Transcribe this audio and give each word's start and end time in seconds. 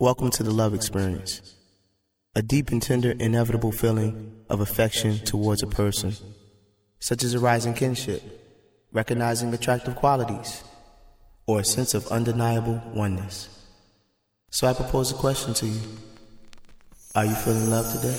Welcome 0.00 0.30
to 0.30 0.44
the 0.44 0.52
love 0.52 0.74
experience. 0.74 1.56
A 2.36 2.40
deep 2.40 2.70
and 2.70 2.80
tender, 2.80 3.16
inevitable 3.18 3.72
feeling 3.72 4.44
of 4.48 4.60
affection 4.60 5.18
towards 5.18 5.60
a 5.64 5.66
person, 5.66 6.14
such 7.00 7.24
as 7.24 7.34
a 7.34 7.40
rising 7.40 7.74
kinship, 7.74 8.22
recognizing 8.92 9.52
attractive 9.52 9.96
qualities, 9.96 10.62
or 11.48 11.58
a 11.58 11.64
sense 11.64 11.94
of 11.94 12.06
undeniable 12.12 12.80
oneness. 12.94 13.48
So 14.50 14.68
I 14.68 14.72
propose 14.72 15.10
a 15.10 15.16
question 15.16 15.52
to 15.54 15.66
you. 15.66 15.80
Are 17.16 17.24
you 17.24 17.34
feeling 17.34 17.68
love 17.68 17.92
today? 17.92 18.16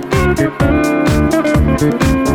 thank 0.00 0.40
you. 1.82 2.25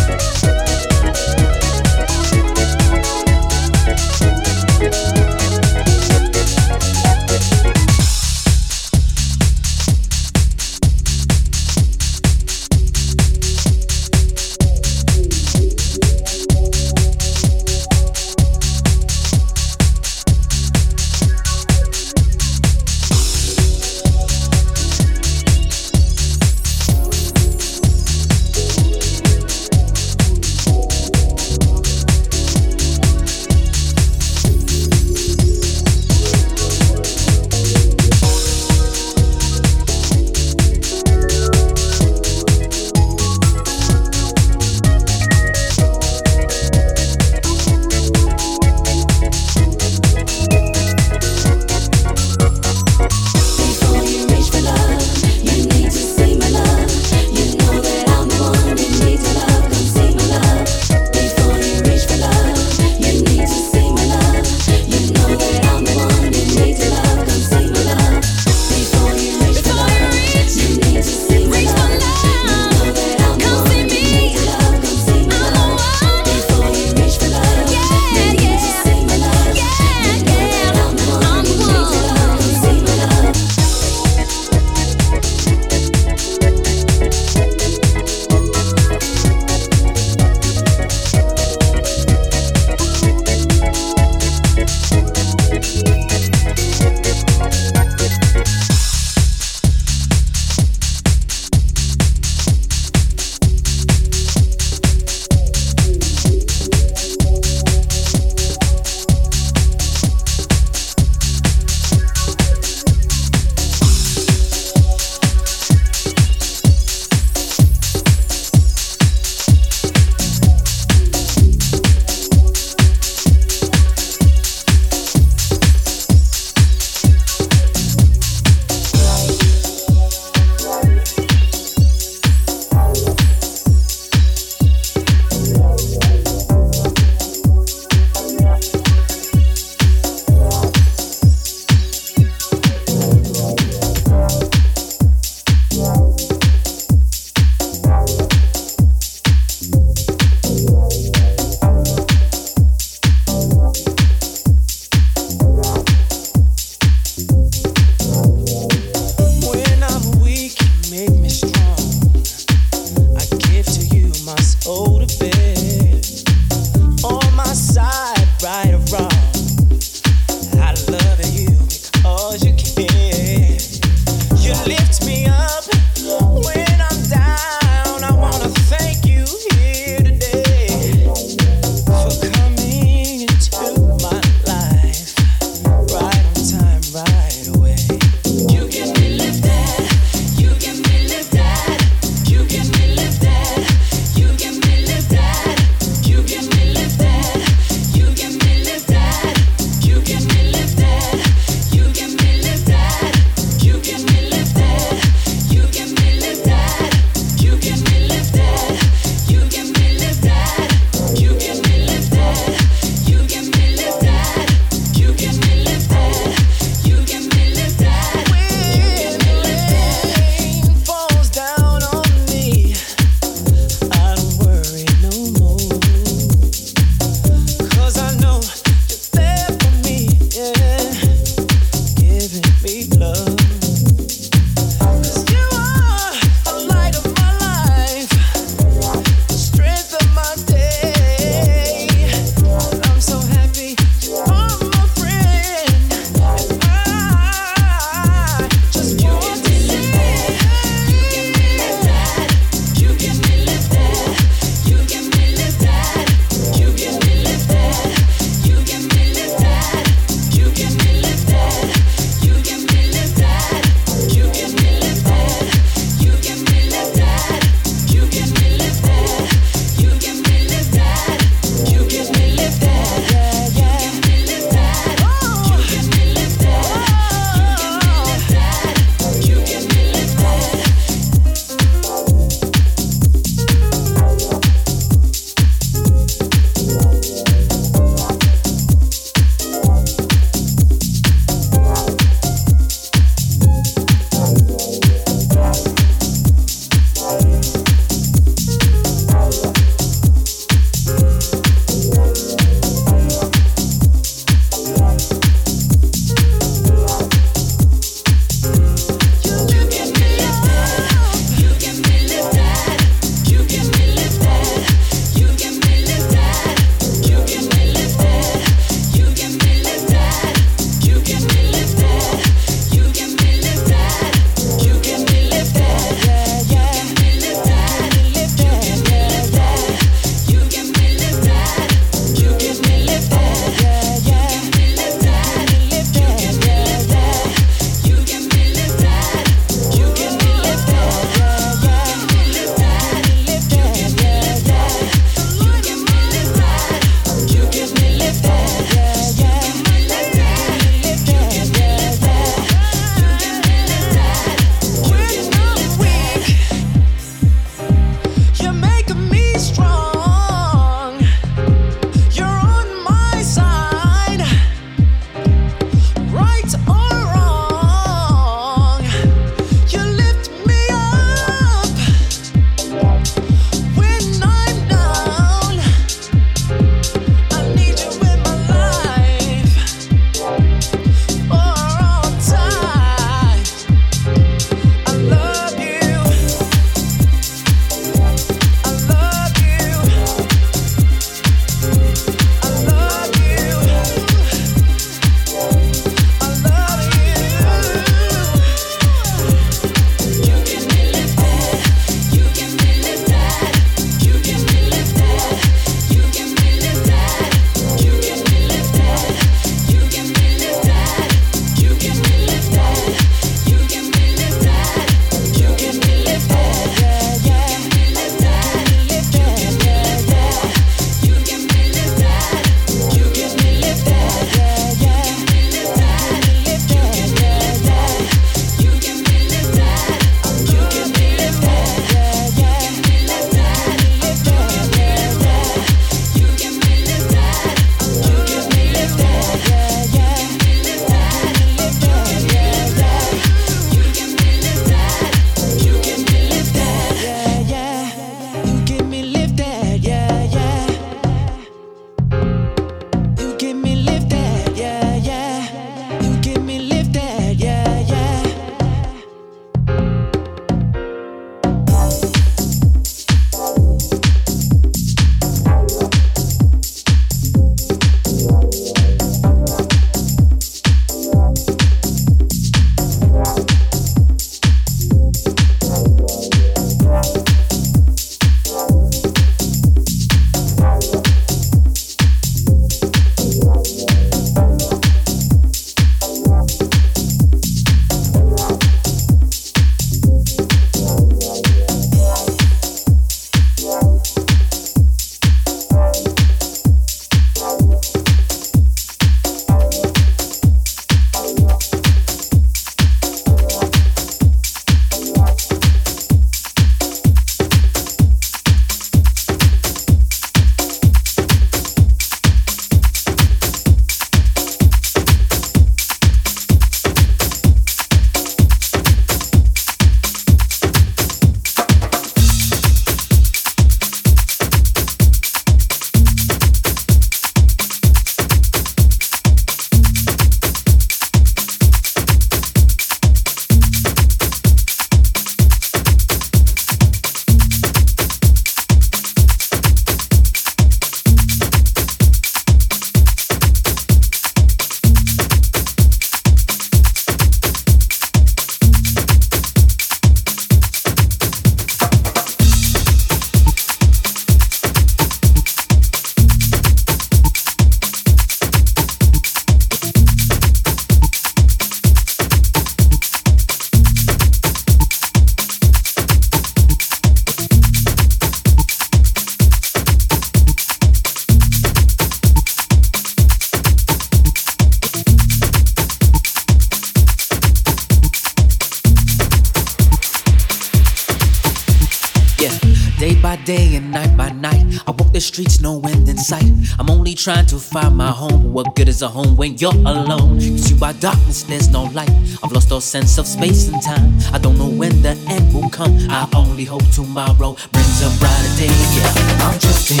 Trying 587.20 587.44
to 587.44 587.58
find 587.58 587.94
my 587.94 588.10
home. 588.10 588.50
What 588.50 588.74
good 588.74 588.88
is 588.88 589.02
a 589.02 589.08
home 589.08 589.36
when 589.36 589.58
you're 589.58 589.74
alone? 589.74 590.36
Cause 590.38 590.70
you 590.70 590.82
are 590.82 590.94
darkness, 590.94 591.42
there's 591.42 591.68
no 591.68 591.84
light. 591.84 592.10
I've 592.42 592.50
lost 592.50 592.72
all 592.72 592.80
sense 592.80 593.18
of 593.18 593.26
space 593.26 593.68
and 593.68 593.82
time. 593.82 594.14
I 594.32 594.38
don't 594.38 594.56
know 594.56 594.68
when 594.68 595.02
the 595.02 595.10
end 595.28 595.52
will 595.52 595.68
come. 595.68 595.98
I 596.08 596.26
only 596.34 596.64
hope 596.64 596.88
tomorrow 596.90 597.56
brings 597.72 598.00
a 598.02 598.08
brighter 598.18 598.56
day. 598.56 598.72
Yeah, 598.96 599.12
I'm 599.44 599.58
drifting. 599.58 600.00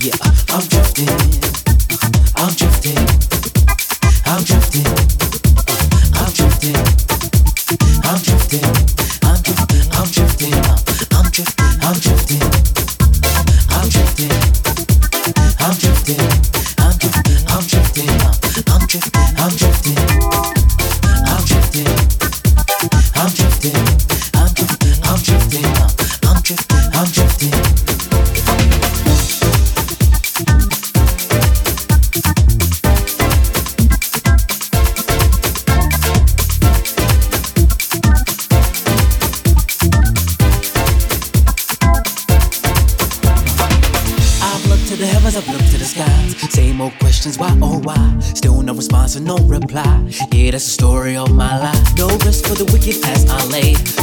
Yeah, 0.00 0.16
I'm 0.48 0.66
drifting. 0.66 1.08
I'm 2.36 2.54
drifting. 2.54 2.96
I'm 4.24 4.42
drifting. 4.42 5.39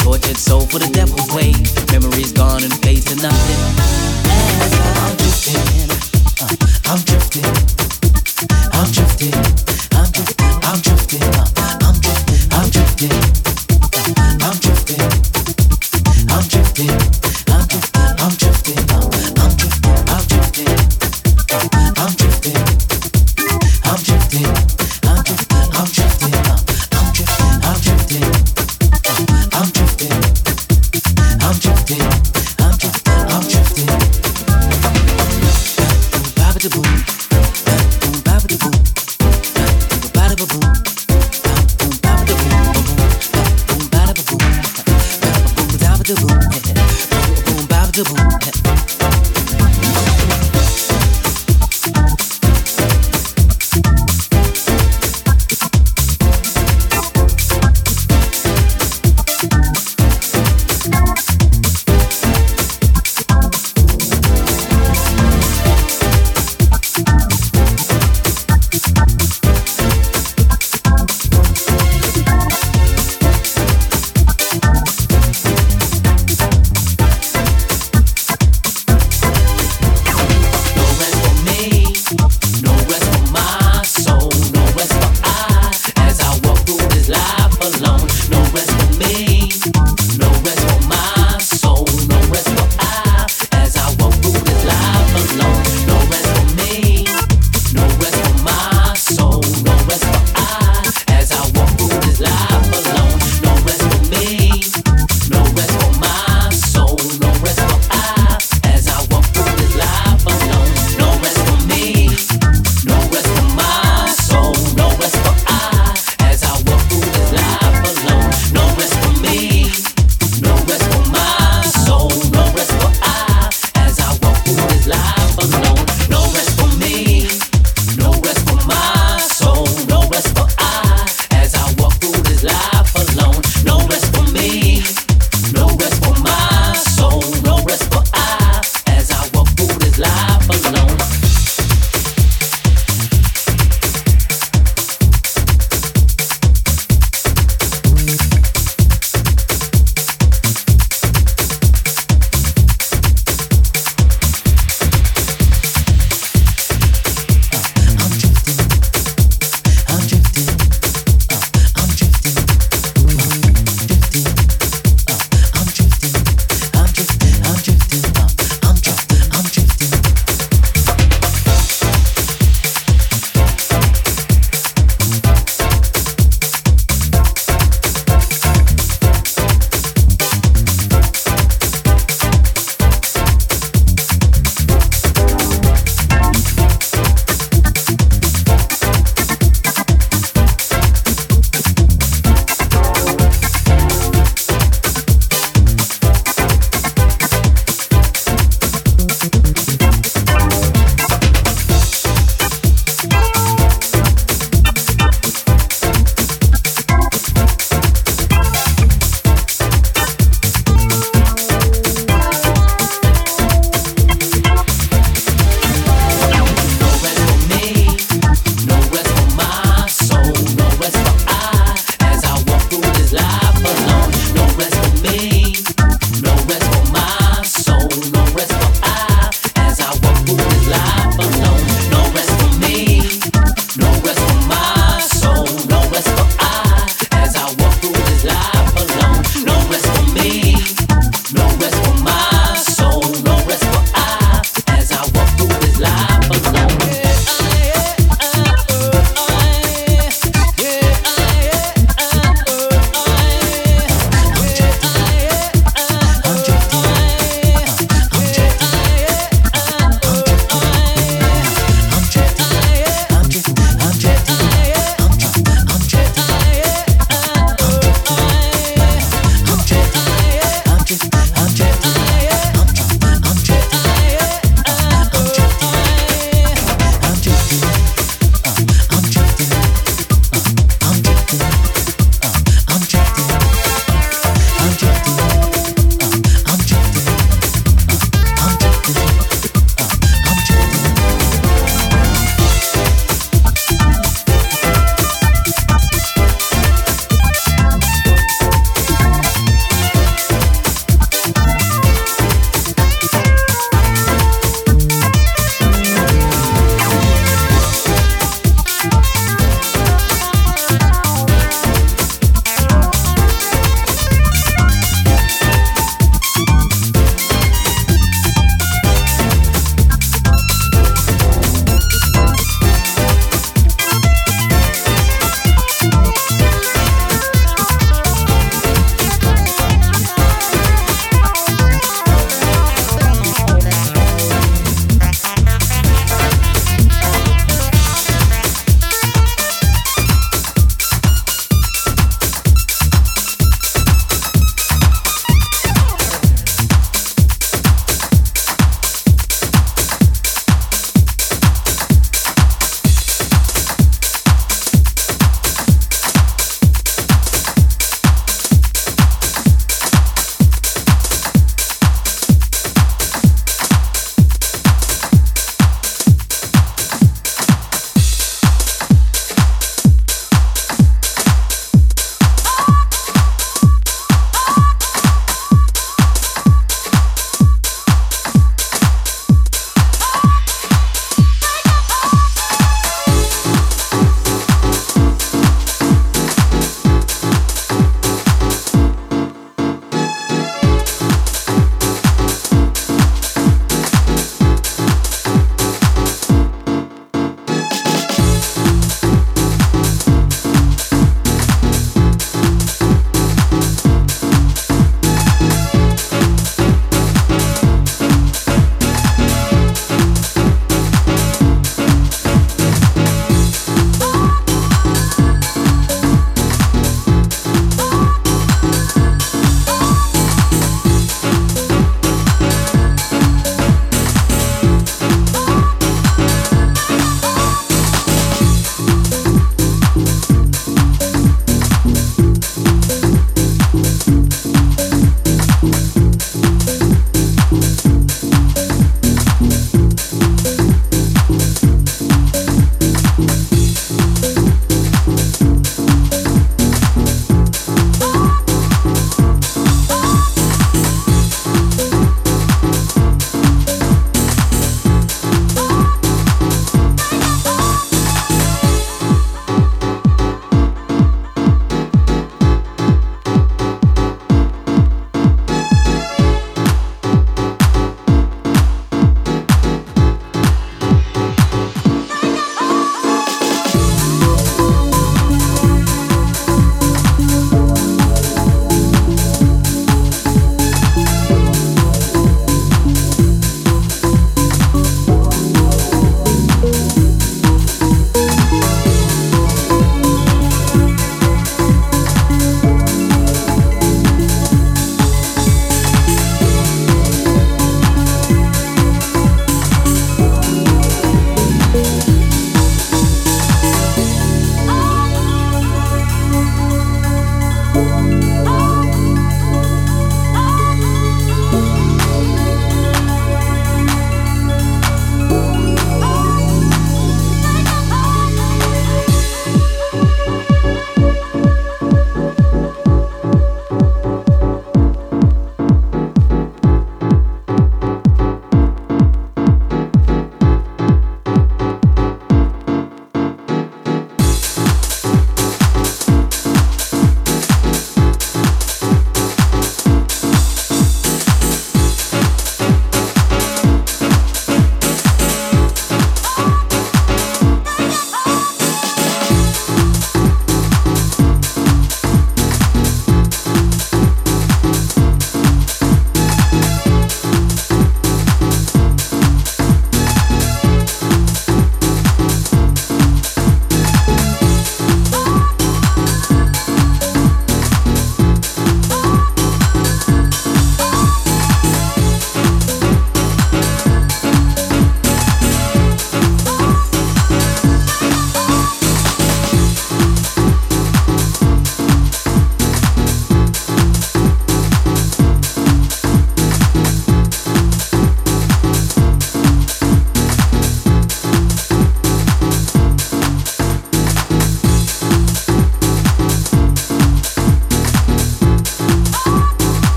Tortured 0.00 0.38
soul 0.38 0.62
for 0.62 0.78
the 0.78 0.88
devil's 0.92 1.28
way. 1.34 1.52
Memories 1.92 2.32
gone 2.32 2.64
and 2.64 2.72
fades 2.82 3.04
to 3.06 3.16
nothing. 3.16 3.60
As 4.64 4.72
I'm 5.04 5.16
drifting, 5.16 5.90
uh, 6.40 6.48
I'm 6.90 7.00
drifting, 7.04 7.19